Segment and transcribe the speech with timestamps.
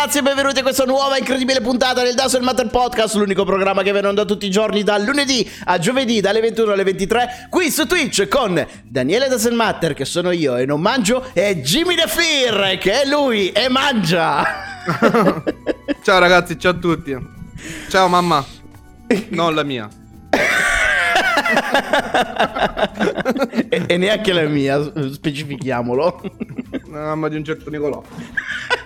[0.00, 3.90] ragazzi e benvenuti a questa nuova incredibile puntata del Dazzle Matter Podcast, l'unico programma che
[3.90, 7.84] viene onda tutti i giorni dal lunedì a giovedì dalle 21 alle 23 qui su
[7.84, 12.78] Twitch con Daniele Dazzle Matter che sono io e non mangio e Jimmy The Fear
[12.78, 14.44] che è lui e mangia.
[16.04, 17.18] Ciao ragazzi, ciao a tutti.
[17.88, 18.44] Ciao mamma.
[19.30, 19.88] Non la mia.
[23.68, 24.80] e, e neanche la mia,
[25.12, 26.22] specifichiamolo.
[26.92, 28.00] La mamma di un certo Nicolò.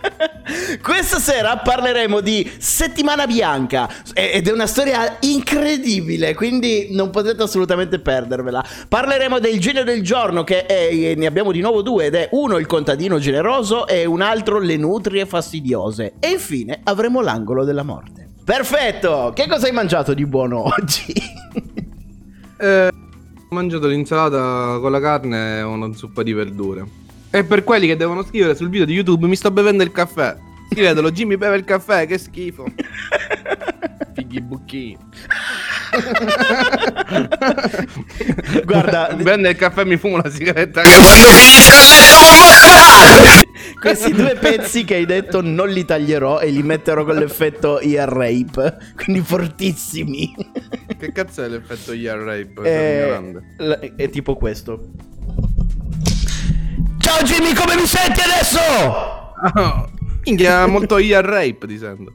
[0.80, 7.42] Questa sera parleremo di Settimana Bianca e- ed è una storia incredibile, quindi non potete
[7.42, 8.64] assolutamente perdervela.
[8.88, 12.58] Parleremo del genio del giorno che è, ne abbiamo di nuovo due ed è uno
[12.58, 16.14] il contadino generoso e un altro le nutrie fastidiose.
[16.18, 18.28] E infine avremo l'angolo della morte.
[18.44, 19.32] Perfetto!
[19.34, 21.12] Che cosa hai mangiato di buono oggi?
[22.58, 27.01] Eh, ho mangiato l'insalata con la carne e una zuppa di verdure.
[27.32, 30.36] E per quelli che devono scrivere sul video di YouTube mi sto bevendo il caffè.
[30.70, 32.66] Scrivetelo, Jimmy beve il caffè, che schifo.
[34.14, 34.98] Fighi bucchini.
[38.64, 41.32] Guarda, Prende il caffè e mi fumo sigaretta la letto bomba
[43.82, 48.08] questi due pezzi che hai detto non li taglierò e li metterò con l'effetto ear
[48.08, 50.32] rape, quindi fortissimi.
[50.98, 52.62] Che cazzo è l'effetto ear rape?
[52.62, 53.20] È,
[53.56, 54.90] l- è tipo questo.
[57.14, 58.58] Ciao Jimmy, come mi senti adesso?
[58.58, 59.86] Ah,
[60.24, 62.14] Minchia, molto ear rape ti sento.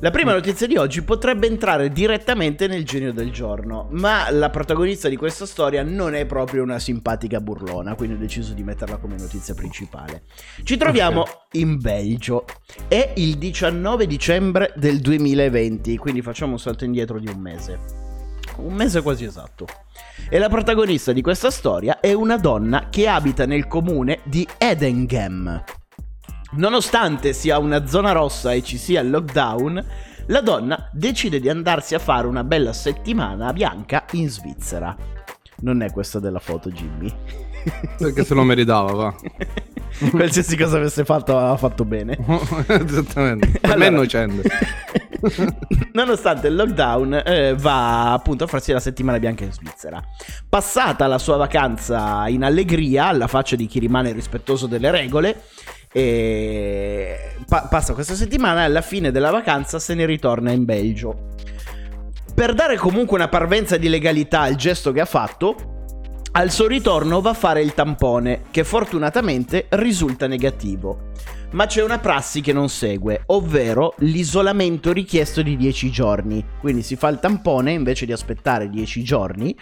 [0.00, 5.10] La prima notizia di oggi potrebbe entrare direttamente nel genio del giorno, ma la protagonista
[5.10, 9.16] di questa storia non è proprio una simpatica burlona, quindi ho deciso di metterla come
[9.18, 10.22] notizia principale.
[10.64, 12.46] Ci troviamo in Belgio,
[12.88, 18.06] è il 19 dicembre del 2020, quindi facciamo un salto indietro di un mese.
[18.58, 19.66] Un mese quasi esatto.
[20.28, 25.62] E la protagonista di questa storia è una donna che abita nel comune di Edengem.
[26.52, 29.84] Nonostante sia una zona rossa e ci sia il lockdown,
[30.26, 34.96] la donna decide di andarsi a fare una bella settimana bianca in Svizzera.
[35.60, 37.12] Non è questa della foto, Jimmy.
[37.98, 39.14] Perché se lo meritava, va.
[40.10, 42.16] Qualsiasi cosa avesse fatto, aveva fatto bene.
[42.66, 43.58] Esattamente.
[43.58, 44.48] Per me è Allora- innocente.
[45.92, 50.02] Nonostante il lockdown, eh, va appunto a farsi la settimana bianca in Svizzera.
[50.48, 55.42] Passata la sua vacanza in allegria, alla faccia di chi rimane rispettoso delle regole,
[55.90, 61.34] e pa- passa questa settimana e alla fine della vacanza se ne ritorna in Belgio.
[62.34, 65.76] Per dare comunque una parvenza di legalità al gesto che ha fatto,
[66.30, 71.10] al suo ritorno va a fare il tampone, che fortunatamente risulta negativo.
[71.52, 76.44] Ma c'è una prassi che non segue, ovvero l'isolamento richiesto di 10 giorni.
[76.60, 79.56] Quindi si fa il tampone invece di aspettare 10 giorni,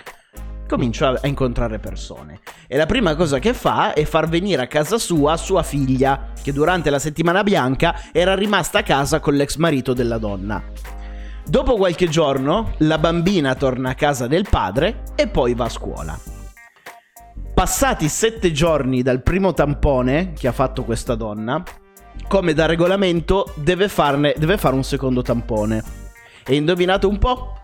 [0.66, 2.40] comincia a incontrare persone.
[2.66, 6.52] E la prima cosa che fa è far venire a casa sua sua figlia, che
[6.52, 10.60] durante la settimana bianca era rimasta a casa con l'ex marito della donna.
[11.46, 16.35] Dopo qualche giorno, la bambina torna a casa del padre e poi va a scuola.
[17.56, 21.62] Passati sette giorni dal primo tampone che ha fatto questa donna,
[22.28, 25.82] come da regolamento deve, farne, deve fare un secondo tampone.
[26.46, 27.58] E indovinate un po'?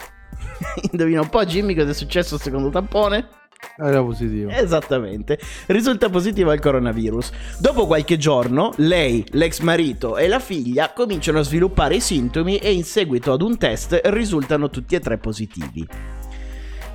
[0.90, 3.28] Indovina un po' Jimmy cosa è successo al secondo tampone?
[3.76, 4.50] Era positivo.
[4.50, 7.30] Esattamente, risulta positivo al coronavirus.
[7.58, 12.72] Dopo qualche giorno, lei, l'ex marito e la figlia cominciano a sviluppare i sintomi e
[12.72, 15.86] in seguito ad un test risultano tutti e tre positivi.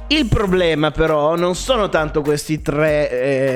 [0.10, 3.12] Il problema però non sono tanto questi tre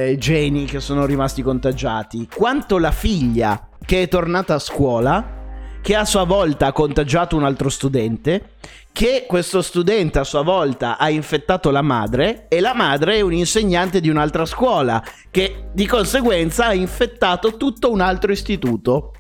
[0.10, 5.40] eh, geni che sono rimasti contagiati, quanto la figlia che è tornata a scuola,
[5.82, 8.56] che a sua volta ha contagiato un altro studente,
[8.92, 13.32] che questo studente a sua volta ha infettato la madre e la madre è un
[13.32, 15.02] insegnante di un'altra scuola,
[15.32, 19.14] che di conseguenza ha infettato tutto un altro istituto.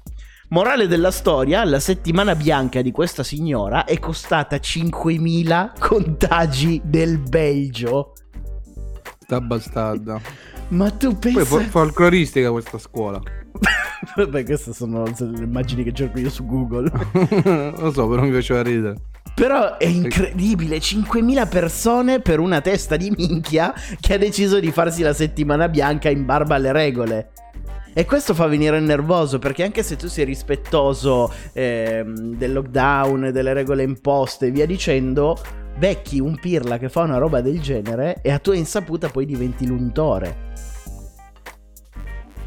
[0.53, 8.12] Morale della storia, la settimana bianca di questa signora è costata 5.000 contagi del Belgio.
[9.19, 10.19] Sta bastarda.
[10.68, 11.45] Ma tu Poi pensa...
[11.45, 13.21] fo- folcloristica questa scuola.
[14.18, 16.92] Vabbè, queste sono le immagini che cerco io su Google.
[17.80, 18.95] Lo so, però mi faceva ridere.
[19.33, 25.01] Però è incredibile, 5.000 persone per una testa di minchia che ha deciso di farsi
[25.01, 27.31] la settimana bianca in barba alle regole.
[27.94, 33.54] E questo fa venire nervoso perché anche se tu sei rispettoso ehm, del lockdown, delle
[33.54, 35.38] regole imposte e via dicendo,
[35.78, 39.68] becchi un pirla che fa una roba del genere e a tua insaputa poi diventi
[39.68, 40.50] l'untore.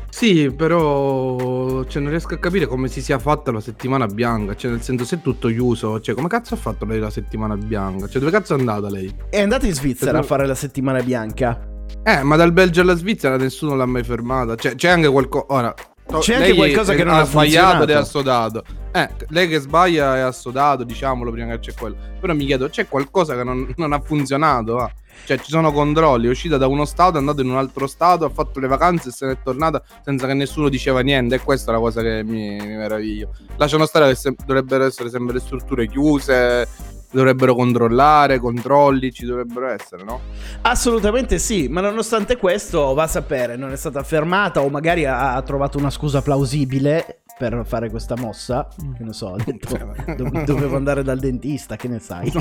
[0.08, 4.54] Sì, però cioè, non riesco a capire come si sia fatta la settimana bianca.
[4.54, 7.56] Cioè, nel senso, se è tutto chiuso, cioè, come cazzo ha fatto lei la settimana
[7.56, 8.06] bianca?
[8.06, 9.12] Cioè, dove cazzo è andata lei?
[9.28, 11.73] È andata in Svizzera a fare la settimana bianca.
[12.02, 14.56] Eh, ma dal Belgio alla Svizzera nessuno l'ha mai fermata.
[14.56, 15.46] Cioè, c'è anche qualcosa.
[15.48, 15.74] Ora,
[16.18, 18.64] c'è anche qualcosa che non ha sbagliato ed è assodato.
[18.92, 21.96] Eh, lei che sbaglia è assodato, diciamolo prima che c'è quello.
[22.20, 24.74] Però mi chiedo, c'è qualcosa che non, non ha funzionato?
[24.74, 24.92] va?
[25.24, 28.26] Cioè, ci sono controlli, è uscita da uno stato, è andata in un altro stato,
[28.26, 31.36] ha fatto le vacanze e se n'è tornata senza che nessuno diceva niente.
[31.36, 33.30] E questa è la cosa che mi, mi meraviglio.
[33.56, 36.68] Lasciano stare che se- dovrebbero essere sempre le strutture chiuse,
[37.14, 40.20] dovrebbero controllare, controlli, ci dovrebbero essere, no?
[40.62, 45.34] Assolutamente sì, ma nonostante questo va a sapere, non è stata fermata o magari ha,
[45.34, 48.68] ha trovato una scusa plausibile per fare questa mossa.
[48.76, 49.76] Che ne so, detto
[50.16, 52.32] "Do- dovevo andare dal dentista, che ne sai?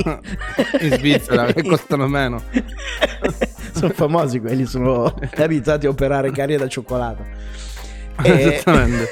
[0.81, 2.42] In Svizzera, che costano meno.
[3.74, 7.26] sono famosi quelli, sono abituati a operare carie da cioccolato.
[8.21, 8.31] E...
[8.31, 9.10] Esattamente.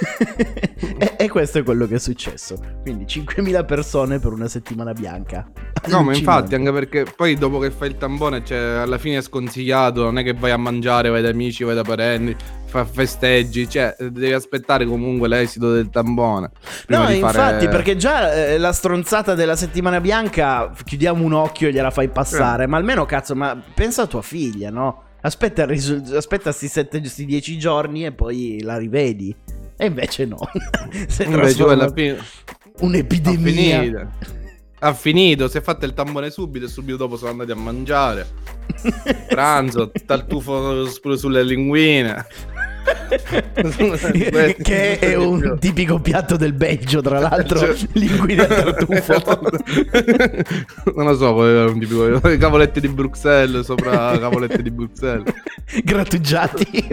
[0.97, 2.57] e, e questo è quello che è successo.
[2.81, 5.47] Quindi 5.000 persone per una settimana bianca.
[5.87, 9.21] No, ma infatti, anche perché poi dopo che fai il tampone, cioè, alla fine è
[9.21, 13.67] sconsigliato, non è che vai a mangiare, vai da amici, vai da parenti, fa festeggi,
[13.67, 16.51] cioè, devi aspettare comunque l'esito del tampone.
[16.87, 21.69] No, di fare- infatti, perché già eh, la stronzata della settimana bianca, chiudiamo un occhio
[21.69, 22.67] e gliela fai passare.
[22.67, 25.09] Ma almeno, cazzo, ma pensa a tua figlia, no?
[25.21, 26.51] Aspetta, risu- aspetta
[27.09, 29.35] sti 10 giorni e poi la rivedi.
[29.77, 30.37] E invece no.
[31.17, 31.93] È Invece ha
[32.79, 34.11] un'epidemia.
[34.83, 38.27] Ha finito, si è fatto il tampone subito e subito dopo sono andati a mangiare.
[39.29, 42.25] Pranzo, tartufo sulle linguine.
[44.61, 49.39] che è un tipico piatto del Belgio, tra l'altro, Cioè- linguine a tartufo.
[50.95, 55.33] non lo so, poi era un tipico cavoletti di Bruxelles sopra cavoletti di Bruxelles.
[55.83, 56.87] Grattugiati.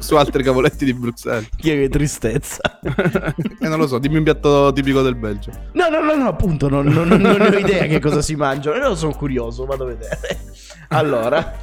[0.00, 1.48] su, altri cavoletti di Bruxelles.
[1.56, 2.60] che tristezza.
[3.58, 5.50] E non lo so, dimmi un piatto tipico del Belgio.
[5.72, 8.36] No, no, no, no, appunto, non, non- non- non ne ho idea che cosa si
[8.36, 8.76] mangiano.
[8.76, 10.18] Io sono curioso, vado a vedere.
[10.88, 11.54] Allora,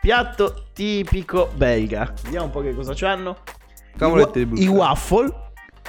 [0.00, 2.12] piatto tipico belga.
[2.22, 3.38] Vediamo un po' che cosa c'hanno.
[3.96, 5.34] Cavoletti I, wa- I waffle,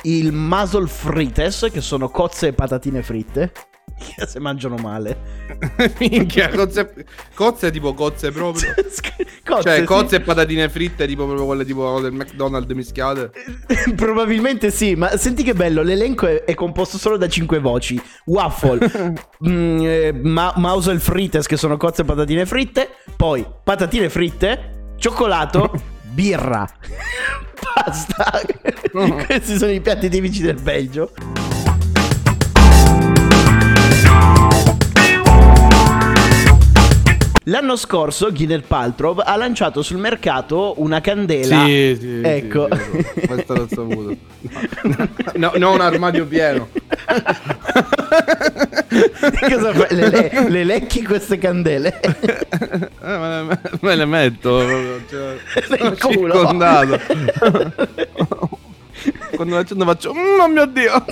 [0.03, 3.51] il muzzle frites, che sono cozze e patatine fritte.
[3.97, 5.15] Che se mangiano male.
[5.99, 7.05] Minchia, cozze,
[7.35, 8.73] cozze tipo cozze proprio.
[9.43, 9.83] Cozze, Cioè, sì.
[9.85, 13.31] cozze e patatine fritte, tipo proprio quelle tipo del McDonald's mischiate.
[13.95, 17.99] Probabilmente sì, ma senti che bello, l'elenco è, è composto solo da cinque voci.
[18.25, 18.87] Waffle,
[19.47, 22.89] mm, eh, ma- mussel frites che sono cozze e patatine fritte,
[23.21, 25.71] poi patatine fritte, cioccolato,
[26.09, 26.67] birra,
[27.53, 28.41] pasta.
[28.91, 31.11] Questi sono i piatti tipici del Belgio.
[37.51, 41.65] L'anno scorso Gwyneth Paltrow ha lanciato sul mercato una candela.
[41.65, 42.21] Sì, sì.
[42.23, 42.69] Ecco.
[42.71, 44.15] Sì, sì, questo l'ho saputo.
[45.35, 46.69] No, no, un armadio pieno.
[49.49, 49.87] Cosa fai?
[49.95, 51.99] Le, le- le lecchi queste candele?
[53.03, 54.59] Eh, me, le, me le metto.
[55.09, 56.33] Cioè, sono culo.
[56.33, 56.99] circondato.
[59.35, 61.03] Quando la accendo faccio, mm, oh mio Dio.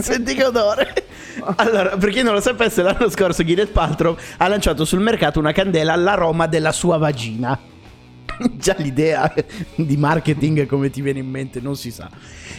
[0.00, 1.05] Senti che odore.
[1.56, 5.52] Allora, per chi non lo sapesse, l'anno scorso Gwyneth Paltrow ha lanciato sul mercato una
[5.52, 7.58] candela all'aroma della sua vagina.
[8.52, 9.32] Già l'idea
[9.74, 12.08] di marketing come ti viene in mente non si sa.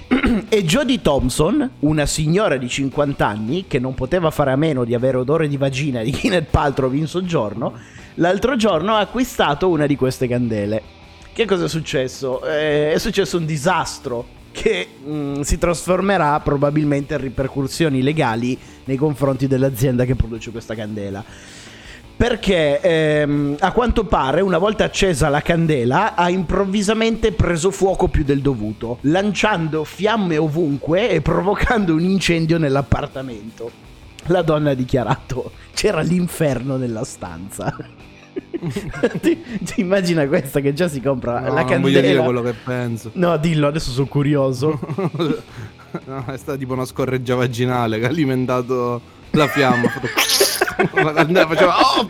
[0.49, 4.93] E Jodie Thompson, una signora di 50 anni che non poteva fare a meno di
[4.93, 7.73] avere odore di vagina di Gwyneth Paltrow in soggiorno,
[8.15, 10.95] l'altro giorno ha acquistato una di queste candele.
[11.33, 12.43] Che cosa è successo?
[12.45, 19.45] Eh, è successo un disastro che mm, si trasformerà probabilmente in ripercussioni legali nei confronti
[19.45, 21.23] dell'azienda che produce questa candela.
[22.15, 28.23] Perché ehm, a quanto pare, una volta accesa la candela, ha improvvisamente preso fuoco più
[28.23, 33.69] del dovuto, lanciando fiamme ovunque e provocando un incendio nell'appartamento.
[34.25, 37.75] La donna ha dichiarato: c'era l'inferno nella stanza.
[39.21, 42.23] ti, ti immagina questa che già si compra No, la non voglio dire candela?
[42.23, 43.11] quello che penso.
[43.13, 44.79] No, dillo, adesso sono curioso.
[46.05, 49.01] No, è stata tipo una scorreggia vaginale che ha alimentato
[49.31, 49.89] la fiamma.
[50.93, 52.07] La candela faceva oh!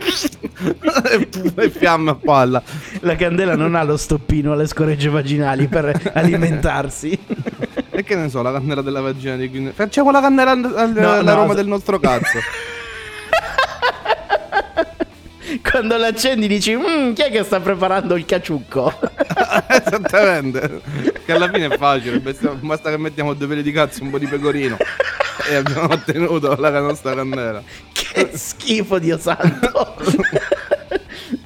[1.62, 2.62] e, fiamme a palla.
[3.00, 7.18] La candela non ha lo stoppino alle scoregge vaginali per alimentarsi.
[7.90, 10.92] E che ne so, la candela della vagina di Gwyneth Facciamo la candela al- al-
[10.92, 12.38] No, no, s- del nostro cazzo.
[15.62, 18.92] Quando l'accendi dici, "Mm, chi è che sta preparando il caciucco?
[19.68, 20.80] Esattamente.
[21.24, 24.26] Che alla fine è facile, basta che mettiamo due peli di cazzo un po' di
[24.26, 24.76] pecorino
[25.48, 27.62] e abbiamo ottenuto la nostra candela.
[27.92, 29.96] che schifo, Dio santo.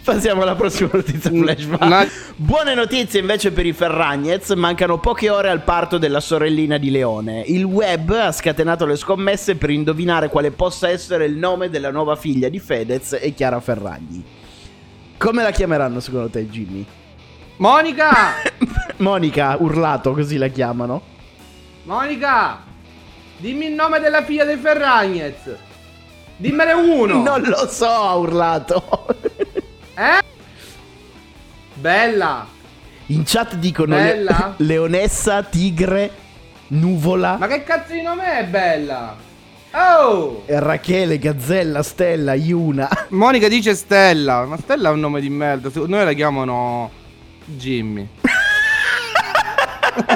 [0.05, 1.85] Passiamo alla prossima notizia flashback.
[1.85, 6.91] Na- Buone notizie invece per i Ferragnez, mancano poche ore al parto della sorellina di
[6.91, 7.43] Leone.
[7.47, 12.17] Il web ha scatenato le scommesse per indovinare quale possa essere il nome della nuova
[12.17, 14.25] figlia di Fedez e Chiara Ferragni.
[15.17, 16.85] Come la chiameranno secondo te, Jimmy?
[17.59, 18.11] Monica!
[18.99, 21.01] Monica, urlato, così la chiamano.
[21.85, 22.61] Monica!
[23.37, 25.35] Dimmi il nome della figlia dei Ferragnez.
[26.37, 27.23] Dimmene uno.
[27.23, 29.07] Non lo so, ha urlato.
[29.95, 30.23] Eh?
[31.75, 32.47] Bella.
[33.07, 34.55] In chat dicono le- Bella?
[34.59, 36.11] Leonessa, Tigre,
[36.69, 37.37] Nuvola.
[37.39, 39.17] Ma che cazzo di nome è bella?
[39.75, 40.43] Oh!
[40.47, 42.89] Rachele, Gazzella, Stella, Iuna.
[43.11, 45.71] Monica dice Stella, ma Stella è un nome di merda.
[45.71, 46.91] Secondo noi la chiamano
[47.45, 48.09] Jimmy.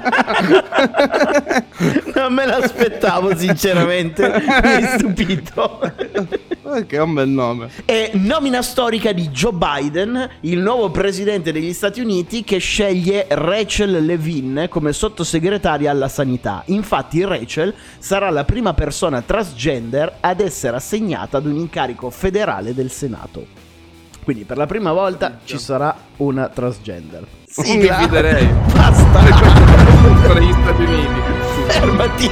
[2.14, 4.28] Non me l'aspettavo, sinceramente.
[4.28, 5.80] Mi hai stupito.
[6.62, 7.68] Perché è un bel nome.
[7.84, 14.04] E nomina storica di Joe Biden, il nuovo presidente degli Stati Uniti, che sceglie Rachel
[14.04, 16.62] Levin come sottosegretaria alla sanità.
[16.66, 22.90] Infatti, Rachel sarà la prima persona transgender ad essere assegnata ad un incarico federale del
[22.90, 23.64] Senato.
[24.24, 27.24] Quindi, per la prima volta ci sarà una transgender.
[27.58, 28.48] Mi fiderei.
[28.74, 29.75] Basta.
[30.26, 31.20] Per gli Stati Uniti.
[31.68, 32.28] Fermati.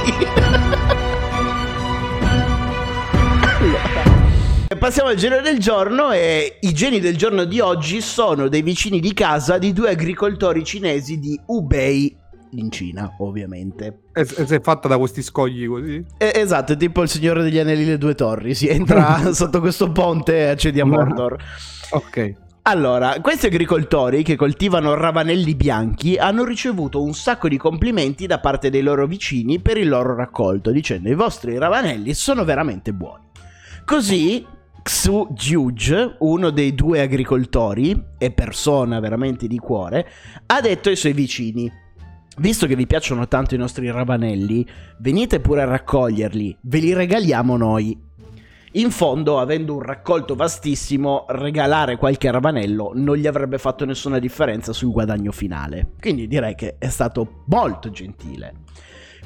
[4.67, 8.61] E Passiamo al genio del giorno e i geni del giorno di oggi sono dei
[8.63, 12.13] vicini di casa di due agricoltori cinesi di Hubei
[12.51, 14.01] in Cina, ovviamente.
[14.11, 16.03] E e sei fatta da questi scogli così?
[16.17, 19.91] Eh, esatto, è tipo il Signore degli Anelli le due torri, si entra sotto questo
[19.91, 21.37] ponte e accedi a Mordor.
[21.91, 22.43] Ok.
[22.67, 28.71] Allora, questi agricoltori che coltivano ravanelli bianchi hanno ricevuto un sacco di complimenti da parte
[28.71, 33.25] dei loro vicini per il loro raccolto, dicendo i vostri ravanelli sono veramente buoni.
[33.85, 34.43] Così
[34.81, 40.07] Xu Jiuj, uno dei due agricoltori e persona veramente di cuore,
[40.47, 41.71] ha detto ai suoi vicini:
[42.37, 44.65] Visto che vi piacciono tanto i nostri ravanelli,
[45.01, 48.04] venite pure a raccoglierli, ve li regaliamo noi.
[48.75, 54.73] In fondo, avendo un raccolto vastissimo, regalare qualche ravanello non gli avrebbe fatto nessuna differenza
[54.73, 55.91] sul guadagno finale.
[55.97, 58.63] Quindi direi che è stato molto gentile.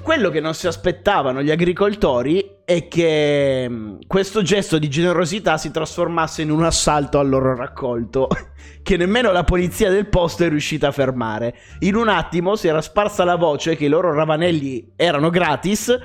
[0.04, 5.72] Quello che non si aspettavano gli agricoltori è che mh, questo gesto di generosità si
[5.72, 8.28] trasformasse in un assalto al loro raccolto,
[8.84, 11.56] che nemmeno la polizia del posto è riuscita a fermare.
[11.80, 15.98] In un attimo si era sparsa la voce che i loro ravanelli erano gratis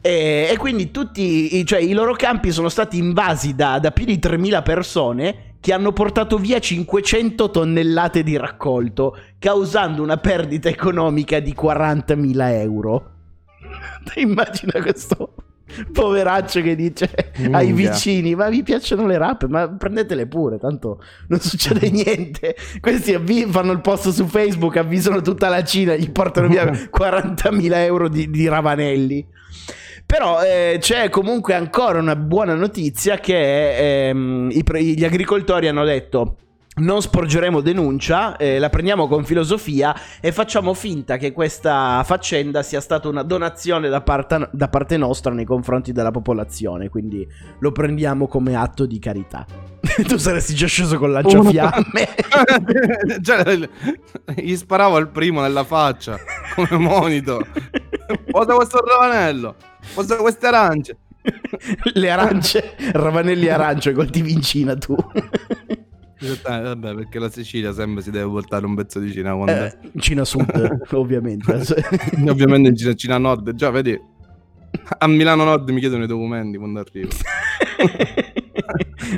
[0.00, 4.04] e, e quindi tutti i, cioè, i loro campi sono stati invasi da, da più
[4.04, 11.38] di 3.000 persone che hanno portato via 500 tonnellate di raccolto, causando una perdita economica
[11.38, 13.10] di 40.000 euro.
[14.16, 15.34] Immagina questo
[15.92, 17.90] poveraccio che dice ai Minchia.
[17.90, 19.46] vicini: Ma vi piacciono le rap?
[19.46, 22.56] Ma prendetele pure, tanto non succede niente.
[22.80, 27.74] Questi avvi- fanno il post su Facebook, avvisano tutta la Cina, gli portano via 40.000
[27.84, 29.26] euro di, di ravanelli.
[30.06, 36.36] Però eh, c'è comunque ancora una buona notizia che ehm, i gli agricoltori hanno detto
[36.76, 42.80] non sporgeremo denuncia, eh, la prendiamo con filosofia e facciamo finta che questa faccenda sia
[42.80, 47.26] stata una donazione da, parta- da parte nostra nei confronti della popolazione, quindi
[47.58, 49.44] lo prendiamo come atto di carità.
[50.06, 52.08] tu saresti già sceso con lanciafiamme.
[53.22, 53.68] cioè,
[54.36, 56.18] gli sparavo al primo nella faccia
[56.54, 57.44] come monito.
[58.30, 59.56] Posa questo ravanello.
[59.92, 60.96] Posa queste arance.
[61.92, 64.96] Le arance, ravanelli arance, coltivi in Cina tu.
[66.22, 69.76] Esattamente, vabbè, perché la Sicilia sempre si deve portare un pezzo di Cina quando Eh,
[69.98, 71.50] Cina Sud, ovviamente.
[72.28, 73.98] Ovviamente in Cina, Cina Nord, già vedi.
[74.98, 77.08] A Milano Nord mi chiedono i documenti quando arrivo.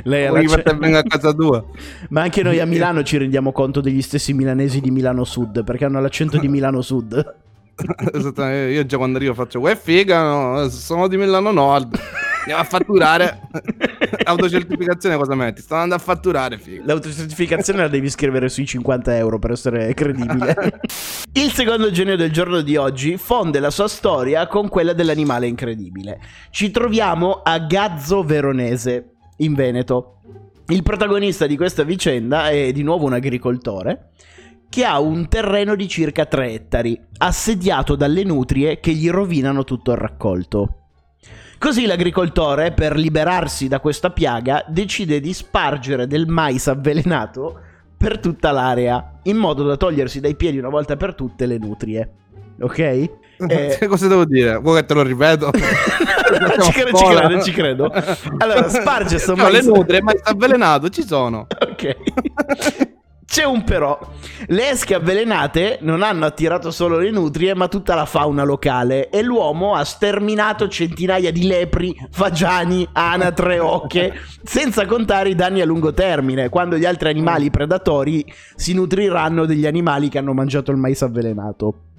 [0.03, 0.47] Lei
[0.79, 1.63] venga a casa tua?
[2.09, 5.85] Ma anche noi a Milano ci rendiamo conto degli stessi milanesi di Milano Sud, perché
[5.85, 7.35] hanno l'accento di Milano Sud.
[8.13, 11.99] Esattamente, io già quando arrivo faccio, uè figa, no, sono di Milano Nord.
[12.43, 13.41] Andiamo a fatturare.
[14.25, 15.61] Autocertificazione cosa metti?
[15.61, 16.83] Sto andando a fatturare, figa.
[16.85, 20.81] L'autocertificazione la devi scrivere sui 50 euro per essere credibile.
[21.33, 26.19] Il secondo genio del giorno di oggi fonde la sua storia con quella dell'animale incredibile.
[26.49, 30.19] Ci troviamo a Gazzo Veronese, in Veneto.
[30.67, 34.09] Il protagonista di questa vicenda è di nuovo un agricoltore
[34.67, 39.91] che ha un terreno di circa 3 ettari, assediato dalle nutrie che gli rovinano tutto
[39.91, 40.82] il raccolto.
[41.63, 47.57] Così l'agricoltore, per liberarsi da questa piaga, decide di spargere del mais avvelenato
[47.97, 52.11] per tutta l'area, in modo da togliersi dai piedi una volta per tutte le nutrie.
[52.59, 53.09] Ok?
[53.43, 54.57] Eh, Cosa devo dire?
[54.57, 55.51] Vuoi che te lo ripeto?
[56.61, 57.91] ci, credo, ci credo, ci credo.
[58.37, 59.65] Allora, sparge sto no, mais.
[59.65, 61.47] le nutrie, mais avvelenato, ci sono.
[61.59, 61.95] Ok.
[63.25, 63.97] C'è un però.
[64.47, 69.09] Le esche avvelenate non hanno attirato solo le nutrie, ma tutta la fauna locale.
[69.09, 74.13] E l'uomo ha sterminato centinaia di lepri, fagiani, anatre, ocche,
[74.43, 78.25] senza contare i danni a lungo termine, quando gli altri animali predatori
[78.55, 81.92] si nutriranno degli animali che hanno mangiato il mais avvelenato.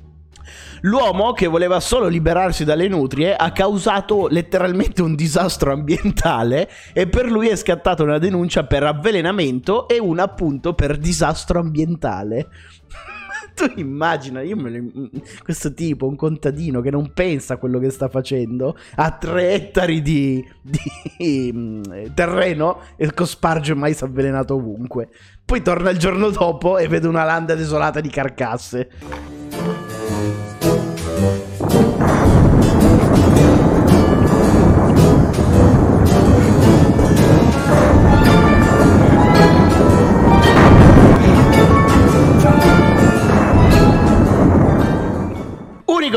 [0.83, 7.31] L'uomo, che voleva solo liberarsi dalle nutrie, ha causato letteralmente un disastro ambientale e per
[7.31, 12.49] lui è scattata una denuncia per avvelenamento e una appunto per disastro ambientale.
[13.55, 15.11] tu immagina, io me lo-
[15.43, 20.03] questo tipo, un contadino che non pensa a quello che sta facendo, ha tre ettari
[20.03, 21.83] di, di, mm,
[22.15, 25.09] terreno e cosparge mais avvelenato ovunque.
[25.45, 28.91] Poi torna il giorno dopo e vede una landa desolata di carcasse.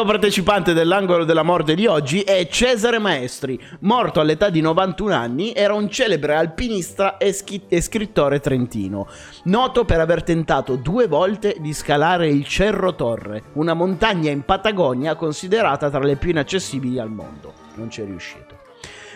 [0.07, 5.73] Partecipante dell'angolo della morte di oggi è Cesare Maestri, morto all'età di 91 anni, era
[5.73, 9.07] un celebre alpinista e, schi- e scrittore trentino,
[9.43, 15.15] noto per aver tentato due volte di scalare il Cerro Torre, una montagna in Patagonia
[15.15, 17.53] considerata tra le più inaccessibili al mondo.
[17.75, 18.55] Non ci è riuscito.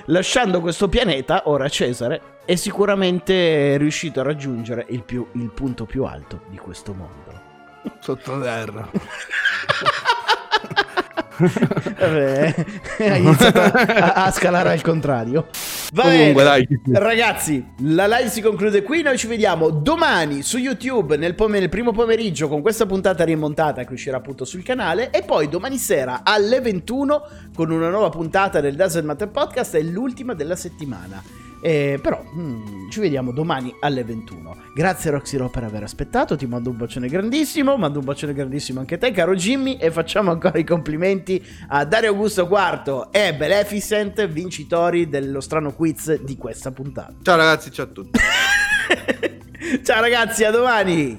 [0.07, 6.03] Lasciando questo pianeta, ora Cesare è sicuramente riuscito a raggiungere il, più- il punto più
[6.03, 7.39] alto di questo mondo.
[8.00, 8.89] Sottoterra.
[12.00, 12.55] Vabbè,
[13.00, 15.48] hai iniziato a, a scalare al contrario.
[15.93, 16.43] Va Comunque, bene.
[16.43, 16.67] dai.
[16.93, 19.01] Ragazzi, la live si conclude qui.
[19.01, 23.84] Noi ci vediamo domani su YouTube nel, pom- nel primo pomeriggio con questa puntata rimontata
[23.84, 25.10] che uscirà appunto sul canale.
[25.12, 27.23] E poi domani sera alle 21
[27.56, 29.75] con una nuova puntata del Doesn't Matter Podcast.
[29.75, 31.21] È l'ultima della settimana.
[31.62, 34.56] Eh, però mm, ci vediamo domani alle 21.
[34.74, 36.36] Grazie Roxy Ro per aver aspettato.
[36.36, 37.78] Ti mando un bacione grandissimo.
[37.78, 39.78] Mando un bacione grandissimo anche a te, caro Jimmy.
[39.78, 46.21] E facciamo ancora i complimenti a Dario Augusto IV e Beneficent, vincitori dello strano quiz
[46.21, 47.13] di questa puntata.
[47.21, 48.19] Ciao ragazzi, ciao a tutti.
[49.84, 51.17] Ciao ragazzi, a domani!